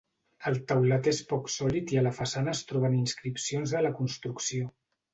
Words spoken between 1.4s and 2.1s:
sòlid i a